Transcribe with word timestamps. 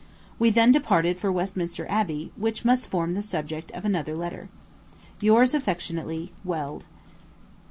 We 0.39 0.49
then 0.49 0.71
departed 0.71 1.19
for 1.19 1.31
Westminster 1.31 1.85
Abbey, 1.87 2.31
which 2.35 2.65
must 2.65 2.87
form 2.89 3.13
the 3.13 3.21
subject 3.21 3.69
of 3.73 3.85
another 3.85 4.15
letter. 4.15 4.49
Yours 5.19 5.53
affectionately, 5.53 6.31
WELD. 6.43 6.85